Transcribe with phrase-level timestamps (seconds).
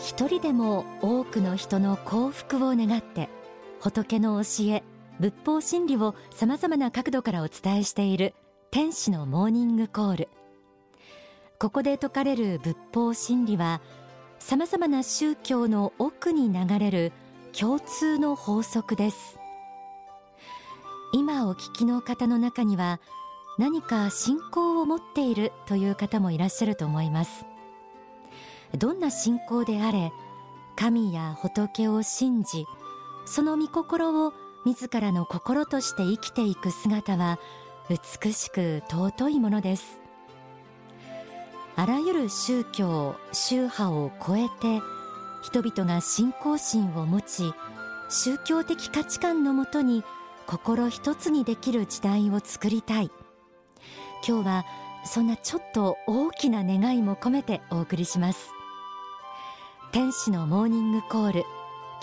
[0.00, 3.28] 一人でも多くの人の幸福を願って
[3.80, 4.82] 仏の教え
[5.20, 8.34] 仏法真理をさまざまな角度からお伝えしている
[8.70, 10.28] 天使のモーニングコール。
[11.58, 13.82] ここで説かれる仏法真理は
[14.38, 17.12] さまざまな宗教の奥に流れる
[17.52, 19.38] 共通の法則です。
[21.12, 23.00] 今お聞きの方の中には
[23.58, 27.44] 何か信仰を持っているという方もいらっしゃると思います。
[28.76, 30.12] どんな信仰であれ
[30.76, 32.66] 神や仏を信じ
[33.26, 34.32] その御心を
[34.64, 37.38] 自らの心として生きていく姿は
[37.88, 40.00] 美しく尊いものです。
[41.76, 44.82] あらゆる宗教宗派を超えて
[45.42, 47.54] 人々が信仰心を持ち
[48.10, 50.04] 宗教的価値観のもとに
[50.46, 53.10] 心一つにできる時代を作りたい。
[54.26, 54.64] 今日は
[55.04, 58.50] そんなちょっと大きな願いも込めてお送りします。
[59.92, 61.44] 天使のモーニングコール。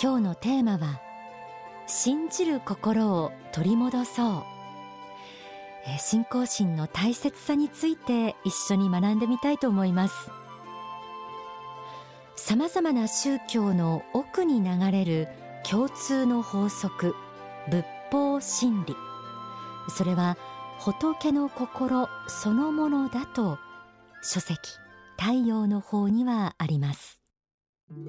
[0.03, 0.99] 今日のテーマは
[1.87, 4.43] 信じる心を取り戻そう。
[5.97, 10.29] 信仰心の大切さについて一緒に学んでみたいと思います。
[12.35, 15.29] さまざまな宗教の奥に流れる
[15.63, 17.15] 共通の法則
[17.69, 18.97] 仏法真理。
[19.87, 20.35] それは
[20.79, 23.57] 仏の心そのものだと
[24.21, 24.57] 書籍
[25.17, 27.17] 太陽の方にはあります。
[27.89, 28.01] 仏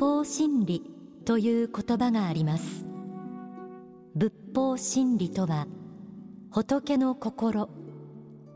[0.00, 0.82] 法真理
[1.24, 2.88] という言葉があります。
[4.16, 5.68] 仏法真理とは
[6.50, 7.68] 仏の心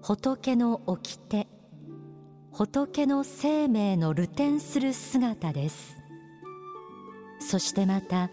[0.03, 1.47] 仏の掟
[2.51, 5.97] 仏の生命の流転する姿です。
[7.39, 8.29] そしてまた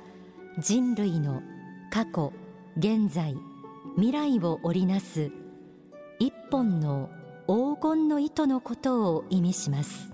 [0.58, 1.44] 人類の
[1.92, 2.34] 過去
[2.78, 3.36] 現在
[3.96, 5.32] 未来を織りなす
[6.20, 7.10] 一本の
[7.48, 10.12] 黄金の糸のことを意味します。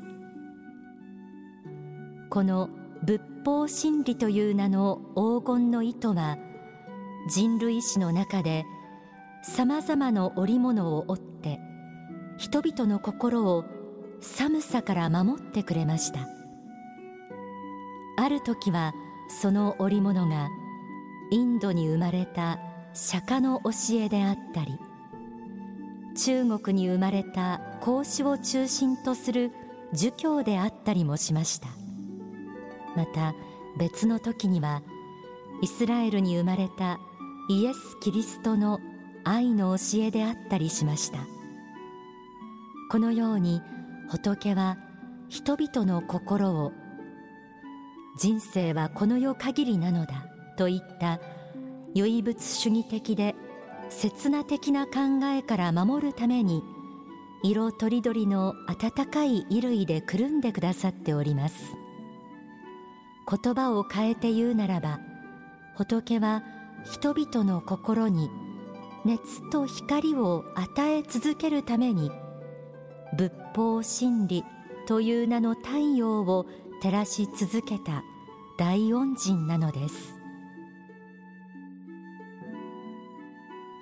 [2.29, 2.69] この
[3.03, 6.37] 仏法真理という名の黄金の糸は
[7.29, 8.65] 人類史の中で
[9.41, 11.59] さまざまな織物を織って
[12.37, 13.63] 人々の心を
[14.19, 16.27] 寒さから守ってくれました。
[18.17, 18.93] ある時は
[19.29, 20.49] その織物が
[21.31, 22.59] インドに生まれた
[22.99, 23.71] 釈迦の教
[24.03, 24.77] えであったり
[26.15, 29.51] 中国に生まれた孔子を中心とする
[29.93, 31.69] 儒教であったりもしました。
[32.95, 33.33] また
[33.77, 34.81] 別の時には
[35.61, 36.99] イスラエルに生まれた
[37.49, 38.79] イエス・キリストの
[39.23, 41.19] 愛の教えであったりしました。
[42.91, 43.61] このように
[44.09, 44.77] 仏は
[45.29, 46.73] 人々の心を
[48.17, 50.25] 人生はこの世限りなのだ
[50.57, 51.19] といった
[51.95, 53.35] 唯物主義的で
[53.89, 56.63] 刹那的な考えから守るために
[57.43, 61.55] 色とりどりの温かい衣類でくるんでくださっております。
[63.29, 64.99] 言葉を変えて言うならば
[65.75, 66.43] 仏は
[66.83, 68.29] 人々の心に
[69.05, 72.11] 熱と光を与え続けるために
[73.17, 74.43] 仏法真理
[74.87, 76.47] という名の太陽を
[76.81, 78.03] 照らし続けた
[78.57, 80.18] 大恩人なのです。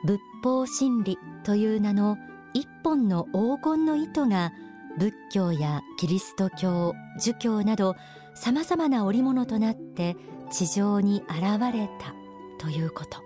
[0.08, 2.18] 仏法真理という名の
[2.54, 4.54] 一本の黄金の糸が
[4.98, 7.94] 仏教やキリスト教儒教など
[8.34, 10.16] さまざまな織物となって
[10.50, 12.16] 地上に現れた
[12.58, 13.22] ということ。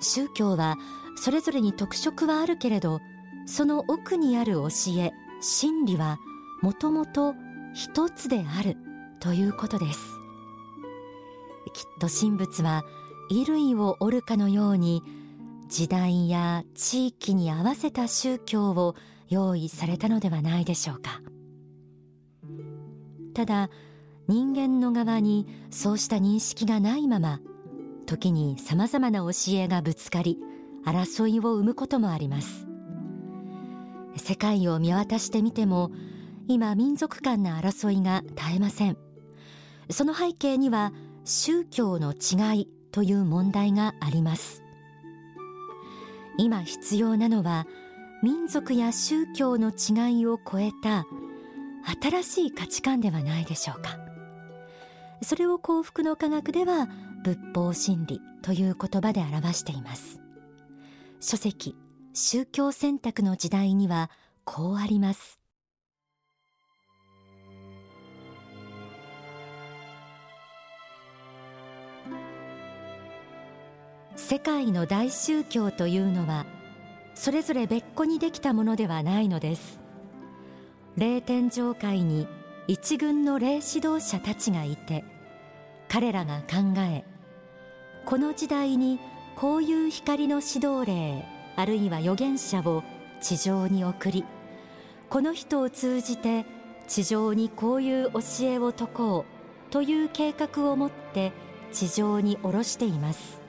[0.00, 0.76] 宗教は
[1.14, 3.00] それぞれに特色はあるけれど
[3.44, 5.12] その奥にある教え
[5.42, 6.18] 真理は
[6.62, 7.34] もともと
[7.74, 8.78] 一つである
[9.20, 10.00] ということです。
[11.74, 12.82] きっと神仏は
[13.30, 15.02] 衣類を織るかのように
[15.68, 18.96] 時代や地域に合わせた宗教を
[19.28, 21.22] 用意されたのではないでしょうか。
[23.32, 23.70] ただ
[24.26, 27.40] 人間の側にそうした認識がないまま
[28.06, 30.38] 時にさまざまな教えがぶつかり
[30.84, 32.66] 争いを生むこともあります。
[34.16, 35.92] 世界を見渡してみても
[36.48, 38.96] 今民族間の争いが絶えません。
[39.88, 40.92] その背景には
[41.24, 44.62] 宗教の違いという問題があります。
[46.38, 47.66] 今必要なのは
[48.22, 51.06] 民族や宗教の違いを超えた
[52.02, 53.98] 新しい価値観ではないでしょうか。
[55.22, 56.88] それを幸福の科学では
[57.22, 60.20] 仏法真理という言葉で表しています。
[61.20, 61.76] 書籍
[62.14, 64.10] 宗教選択の時代には
[64.44, 65.39] こうあります。
[74.30, 76.46] 世界の大宗教というのは
[77.16, 79.80] それぞれ別個にできたものではないのです。
[80.96, 82.28] 霊天上界に
[82.68, 85.04] 一軍の霊指導者たちがいて
[85.88, 87.04] 彼らが考え
[88.04, 89.00] この時代に
[89.34, 91.26] こういう光の指導霊
[91.56, 92.84] あるいは預言者を
[93.20, 94.24] 地上に送り
[95.08, 96.46] この人を通じて
[96.86, 101.32] 地上にこういう教えを説こうという計画を持って
[101.72, 103.39] 地上に下ろしています。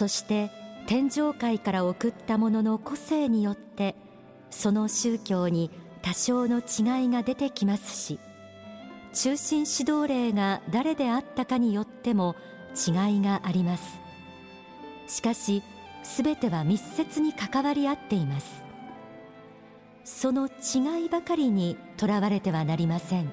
[0.00, 0.50] そして
[0.86, 3.94] 天上界から送った者のの個性によって
[4.48, 5.70] その宗教に
[6.00, 8.18] 多少の違いが出てきますし
[9.12, 12.34] 中心指導霊が誰であったかによっても
[12.74, 14.00] 違いがあります。
[15.06, 15.62] しかし
[16.02, 18.64] すべては密接に関わり合っています。
[20.04, 23.30] その違いばかりにとらわれてはなりません。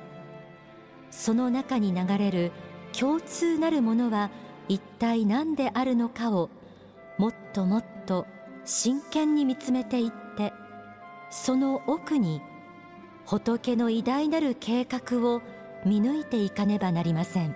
[1.12, 2.52] その中に流れる
[2.92, 4.31] 共通なるものは
[4.68, 6.50] 一体何であるのかを
[7.18, 8.28] もっともっと
[8.66, 10.54] 真剣に見つめていって
[11.30, 12.42] その奥に
[13.25, 15.42] 仏の偉大なる計画を
[15.86, 17.56] 見抜いていかねばなりません。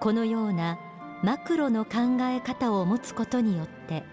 [0.00, 0.78] このような
[1.22, 4.04] マクロの考え方を持つことによって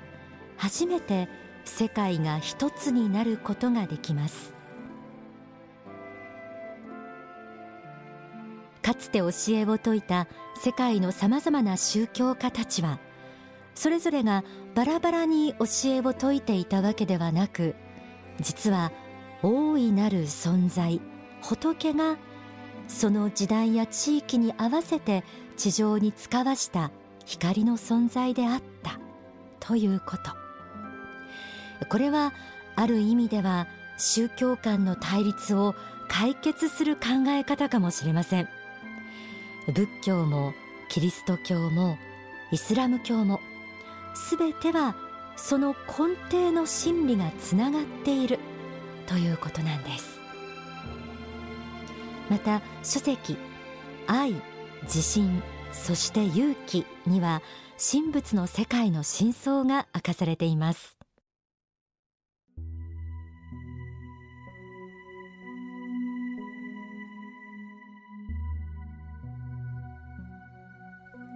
[0.55, 1.27] 初めて
[1.65, 4.53] 世界が一つになることができます。
[8.81, 10.27] かつて教えを説いた
[10.61, 13.00] 世界のさまざまな宗教家たちは
[13.75, 14.43] それぞれが
[14.75, 17.75] バラバラに教えを説いていたわけではなく
[18.39, 18.91] 実は
[19.41, 21.01] 大いなる存在
[21.41, 22.17] 仏が
[22.87, 25.23] その時代や地域に合わせて
[25.57, 26.91] 地上に使わした
[27.25, 28.99] 光の存在であった
[29.59, 30.31] ということ。
[31.89, 32.33] これは
[32.75, 33.67] ある意味では
[33.97, 35.75] 宗教間の対立を
[36.07, 38.49] 解決する考え方かもしれません。
[39.73, 40.53] 仏教も
[40.89, 41.97] キリスト教も
[42.51, 43.39] イスラム教も
[44.13, 44.95] すべては
[45.36, 48.39] その根底の真理がつながっている。
[49.07, 50.19] ということなんです。
[52.30, 53.38] また書籍
[54.07, 54.33] 愛
[54.83, 57.42] 自信そして勇気には
[57.77, 60.98] 神仏の世界の真相が明かされています。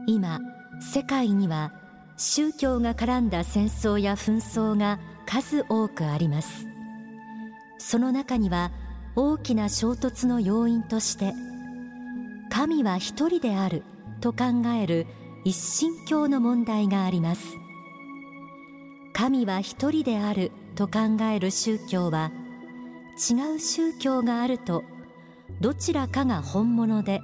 [0.08, 0.40] 今
[0.80, 1.74] 世界には
[2.18, 6.68] 宗教が絡んだ戦争や紛争が数多くあります。
[7.78, 8.72] その中には
[9.16, 11.34] 大きな衝突の要因として
[12.50, 13.84] 神は一人である
[14.19, 15.06] と考える
[15.46, 15.56] 一
[15.86, 17.44] 神教の問題があります。
[19.14, 22.31] 神は一人であると考える宗教は
[23.30, 24.84] 違う宗教があると
[25.60, 27.22] どちらかが本物で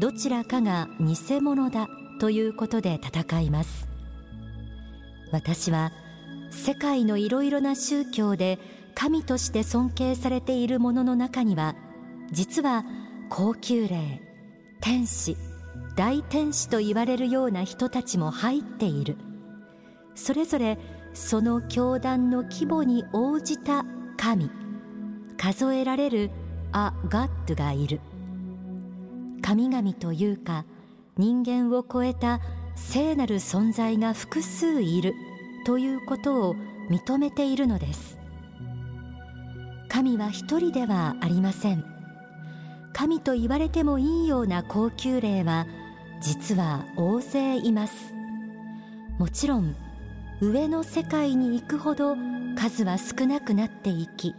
[0.00, 1.88] どちらかが偽物だ
[2.20, 3.93] ということで戦います。
[5.34, 5.90] 私は
[6.50, 8.60] 世界のいろいろな宗教で
[8.94, 11.74] 神として尊敬されているものの中には
[12.30, 12.84] 実は
[13.28, 14.22] 高級霊
[14.80, 15.36] 天使
[15.96, 19.16] 大天使と言われるような人たちも入っている。
[20.14, 20.78] それぞれ
[21.14, 23.84] その教団の規模に応じた
[24.16, 24.50] 神
[25.36, 26.30] 数えられる
[26.70, 28.00] ア・ガッドがいる。
[29.42, 30.64] 神々というか
[31.16, 32.40] 人間を超えた
[32.76, 35.14] 聖なる存在が複数いる
[35.64, 36.56] ということを
[36.90, 38.18] 認めているのです。
[39.88, 41.84] 神は一人ではありません。
[42.92, 45.66] 神と言われてもいいような高級霊は
[46.20, 48.14] 実は大勢います。
[49.18, 49.76] もちろん
[50.40, 52.16] 上の世界に行くほど
[52.56, 54.34] 数は少なくなっていき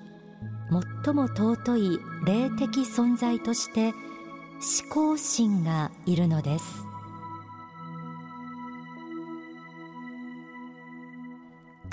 [1.03, 3.93] 最も尊い霊的存在として
[4.83, 6.84] 思考心がいるのです。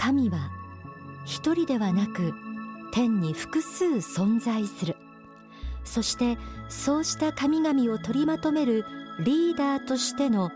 [0.05, 0.51] 神は
[1.25, 2.35] 一人ではなく
[2.93, 4.97] 天に複数存在する。
[5.85, 8.85] そしてそうした神々を取りまとめる
[9.21, 10.53] リーダーとしての思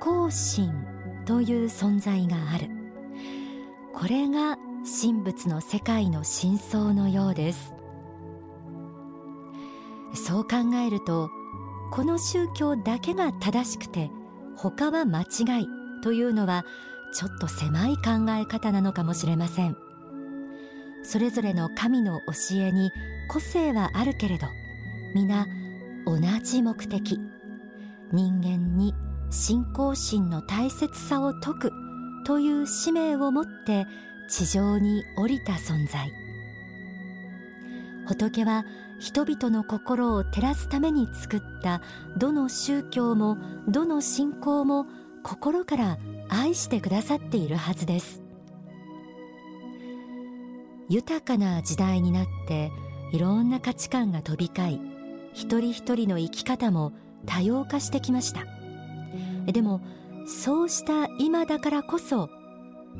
[0.00, 0.72] 考心
[1.26, 2.70] という存在がある。
[3.92, 4.56] これが
[5.02, 7.74] 神仏の世界の真相のようです。
[10.14, 11.28] そう考えると
[11.92, 14.10] この宗教だけが正しくて
[14.56, 15.66] 他は間違い
[16.02, 16.64] というのは
[17.12, 19.76] ちょっと狭い考え方なのかもしれません。
[21.02, 22.92] それぞれの神の教えに
[23.28, 24.48] 個性はあるけれど
[25.14, 25.46] 皆
[26.06, 27.20] 同じ目的。
[28.12, 28.94] 人間に
[29.30, 31.72] 信仰心の大切さを説く
[32.26, 33.86] という使命を持って
[34.28, 36.12] 地上に降りた存在。
[38.06, 38.64] 仏は
[38.98, 41.80] 人々の心を照らすために作った
[42.16, 43.38] どの宗教も
[43.68, 44.86] どの信仰も
[45.22, 45.98] 心から
[46.30, 48.22] 愛してくださっているはずです。
[50.88, 52.72] 豊かな時代になって
[53.12, 54.80] いろんな価値観が飛び交い
[55.34, 56.92] 一人一人の生き方も
[57.26, 58.44] 多様化してきました。
[59.46, 59.80] でも
[60.26, 62.28] そうした今だからこそ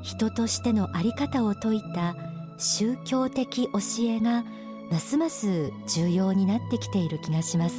[0.02, 2.16] 人としての在り方を説いた
[2.58, 4.44] 宗教的教えが
[4.90, 7.76] ますます重要になってきている気がします。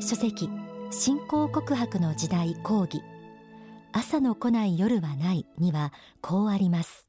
[0.00, 0.48] 書籍
[0.90, 3.02] 信仰告白の時代講義。
[3.98, 7.08] 朝の来ない夜はないにはこうあります。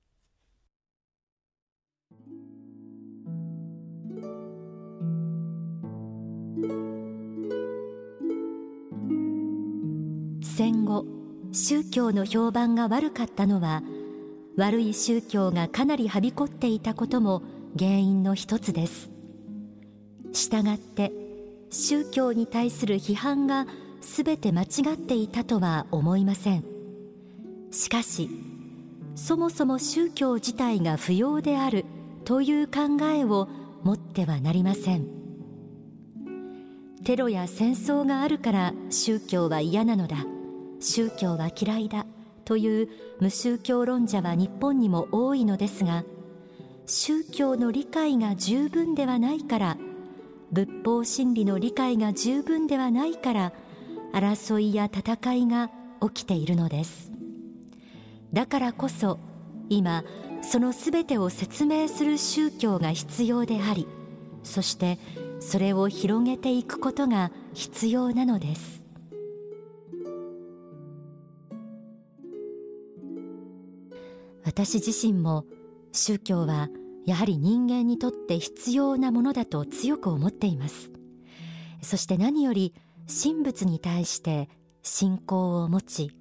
[10.41, 11.05] 戦後
[11.51, 13.83] 宗教の評判が悪かったのは
[14.57, 17.43] 悪い宗教がかなりはびこっていたことも
[17.77, 19.11] 原因の一つです。
[20.33, 21.11] したがって
[21.69, 23.67] 宗教に対する批判が
[24.01, 26.68] 全て間違っていたとは思いません。
[27.71, 28.29] しかし
[29.15, 31.85] そもそも宗教自体が不要である
[32.25, 33.47] という考えを
[33.83, 35.07] 持ってはなりません。
[37.03, 40.25] テロや戦争があるから宗教は嫌なのだ。
[40.79, 42.05] 宗教は嫌いだ。
[42.49, 46.03] という無宗教論者は日本にも多いのですが
[46.87, 49.77] 宗教の理解が十分ではないから
[50.51, 53.53] 仏法真理の理解が十分ではないから
[54.13, 55.69] 争いや戦いが
[56.01, 57.08] 起きているのです。
[58.33, 59.19] だからこそ
[59.69, 60.03] 今
[60.41, 63.87] そのすべてを説明する宗教が必要であり
[64.43, 64.97] そして
[65.39, 68.79] それを広げていくことが必要なのです。
[74.43, 75.45] 私自身も
[75.91, 76.69] 宗教は
[77.05, 80.91] やはり人間にとって必要なものだと強く思っています。
[81.81, 82.73] そして何より
[83.07, 84.49] 神仏に対して
[84.81, 86.11] 信仰を持ち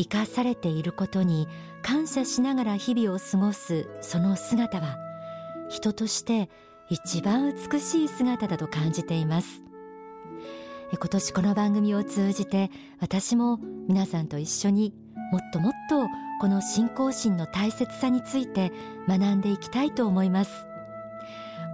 [0.00, 1.46] 生かされていることに
[1.82, 4.96] 感謝しながら日々を過ごすその姿は
[5.68, 6.48] 人として
[6.88, 9.62] 一番美しい姿だと感じています。
[10.92, 14.92] 今年この番組を通じて私も皆さんと一緒に
[15.30, 16.08] もっともっと
[16.40, 18.72] この信仰心の大切さについて
[19.06, 20.66] 学んでいきたいと思います。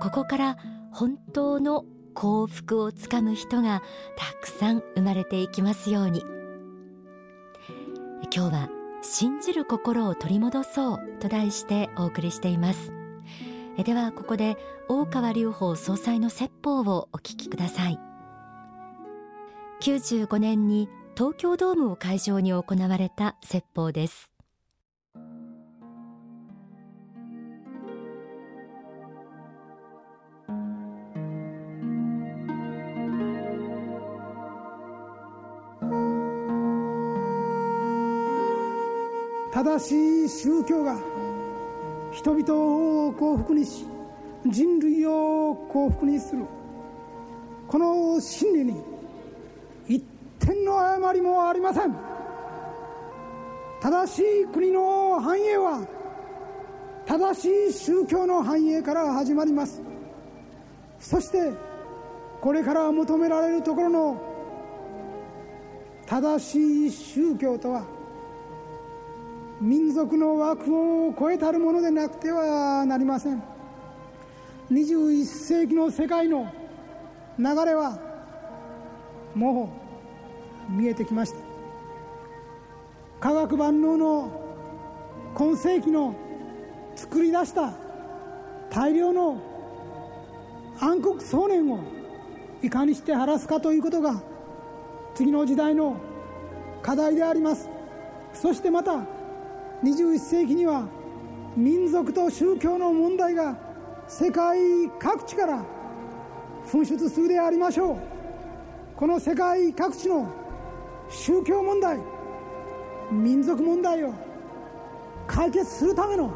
[0.02, 0.56] ここから
[0.92, 3.82] 本当の幸福をつかむ人が
[4.16, 6.35] たくさん生まれていきますように。
[8.36, 8.68] 今日は
[9.00, 12.92] 信じる心を取り戻そうと題してお送りしています。
[13.78, 14.58] えではここで
[14.90, 17.98] 大川隆法総裁の説法をお聞きください。
[19.80, 24.35] 95年に東京ドームを会場に行われた説法です。
[39.56, 40.98] 正しい宗教が
[42.12, 43.86] 人々を幸福にし
[44.44, 46.44] 人類を幸福にする。
[47.66, 48.82] この真理に
[49.88, 50.04] 一
[50.38, 51.96] 点の誤りもありません。
[53.80, 55.88] 正しい国の繁栄は
[57.06, 59.80] 正しい宗教の繁栄から始まります。
[61.00, 61.50] そして
[62.42, 64.20] これから求められるところの
[66.04, 67.95] 正しい宗教とは
[69.60, 70.74] 民族の枠
[71.08, 73.42] を超えたるものでなくてはなりません。
[74.70, 76.52] 21世紀の世界の
[77.38, 77.98] 流れは
[79.34, 79.70] も
[80.68, 81.38] う見えてきました。
[83.20, 84.42] 科学万能の
[85.34, 86.14] 今世紀の
[86.94, 87.72] 作り出した
[88.70, 89.40] 大量の
[90.80, 91.80] 暗黒想念を
[92.62, 94.22] いかにして晴らすかということが
[95.14, 95.96] 次の時代の
[96.82, 97.70] 課題であります。
[98.34, 99.06] そしてまた
[99.82, 100.86] 21世紀には
[101.56, 103.56] 民族と宗教の問題が
[104.06, 104.58] 世界
[104.98, 105.64] 各地から
[106.66, 107.98] 噴出するでありましょう。
[108.96, 110.28] この世界各地の
[111.08, 111.98] 宗教問題
[113.10, 114.12] 民族問題を
[115.26, 116.32] 解決するための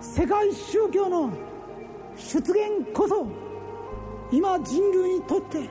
[0.00, 1.32] 世界宗教の
[2.16, 2.52] 出現
[2.92, 3.26] こそ
[4.30, 5.68] 今人類にとって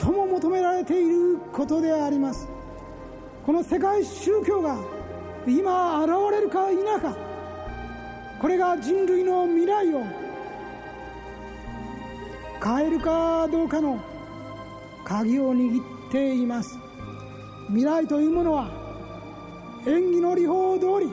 [0.00, 2.48] 最も求められていることであります。
[3.44, 4.78] この世界宗教が
[5.46, 7.16] 今現れるか否か。
[8.40, 10.04] これが人類の未来を。
[12.62, 13.98] 変えるかどうかの。
[15.04, 16.78] 鍵を握っています。
[17.68, 18.70] 未来というものは。
[19.86, 21.10] 演技の理法通り。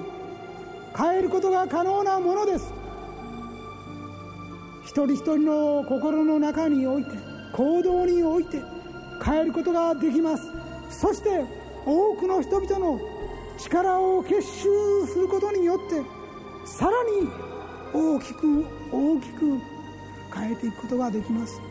[0.98, 2.74] 変えることが可能なものです。
[4.84, 7.12] 一人一人の心の中において。
[7.54, 8.62] 行動において。
[9.24, 10.52] 変えることができます。
[10.90, 11.46] そして
[11.86, 13.00] 多くの人々の
[13.58, 14.70] 力を結集
[15.08, 16.02] することによって
[16.66, 17.28] さらに
[17.94, 19.60] 大きく大きく
[20.34, 21.62] 変えていくことができます。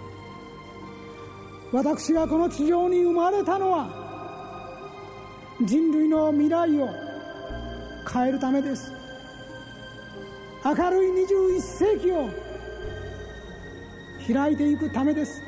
[1.72, 4.06] 私がこの地上に生まれたのは
[5.62, 6.88] 人類の未来を
[8.12, 8.92] 変えるためです。
[10.64, 12.30] 明るい21世紀を
[14.26, 15.42] 開いていくためです。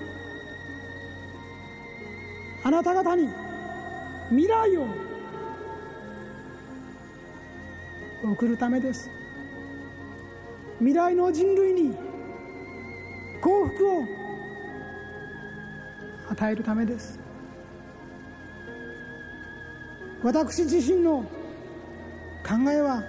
[2.62, 3.28] あなた方に
[4.30, 5.08] 未来を
[8.23, 9.11] 送るためです。
[10.79, 11.95] 未来の人類に
[13.41, 14.05] 幸福を
[16.31, 17.19] 与えるためです。
[20.23, 21.23] 私自身の
[22.47, 23.03] 考えは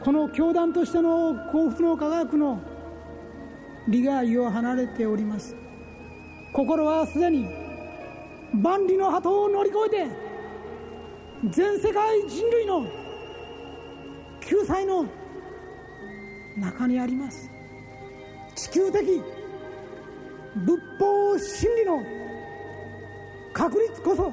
[0.00, 2.60] この教団としての幸福の科学の
[3.86, 5.54] 利害を離れております。
[6.52, 7.48] 心はすでに
[8.52, 12.86] 万里の鳩を乗り越えて全世界人類の
[14.48, 15.04] 救済の
[16.56, 17.50] 中にあります。
[18.54, 19.04] 地球的
[20.56, 22.02] 仏法真理の
[23.52, 24.32] 確立こそ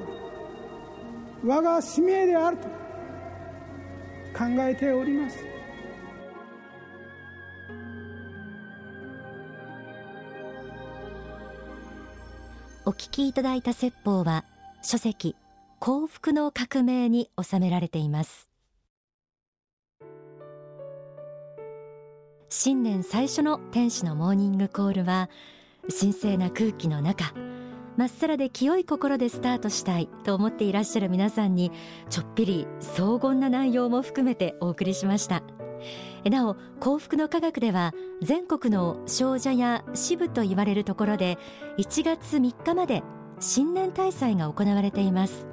[1.44, 2.66] 我が使命であると
[4.32, 5.36] 考えております。
[12.86, 14.46] お聞きいただいた説法は
[14.80, 15.36] 書籍
[15.78, 18.45] 幸福の革命に収められています。
[22.48, 25.28] 新年最初の天使のモーニングコールは
[25.98, 27.34] 神聖な空気の中
[27.96, 31.72] まっさらで清い心でスタートしたいと思っていらっしゃる皆さんに
[32.08, 35.42] ちょっぴり荘厳な内容も含めてお送りしました。
[36.24, 41.38] なお幸福の科学では全国の少女や支部と言われるところで
[41.78, 43.02] 1月3日まで
[43.40, 45.48] 新年大祭が行われています。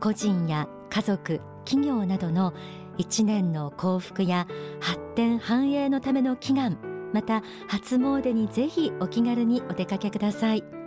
[0.00, 2.54] 個人や家族企業などの
[2.98, 4.46] 1年の幸福や
[4.80, 6.78] 発展繁栄のための祈願
[7.12, 10.77] また初詣にぜひお気軽にお出かけください。